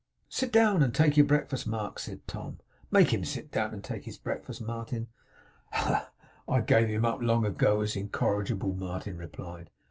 [0.29, 2.57] 'Sit down, and take your breakfast, Mark,' said Tom.
[2.89, 5.09] 'Make him sit down and take his breakfast, Martin.'
[5.75, 6.07] 'Oh!
[6.47, 9.69] I gave him up, long ago, as incorrigible,' Martin replied.